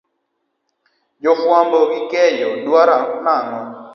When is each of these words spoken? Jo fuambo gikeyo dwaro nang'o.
Jo 1.23 1.31
fuambo 1.39 1.79
gikeyo 1.91 2.49
dwaro 2.65 2.97
nang'o. 3.23 3.61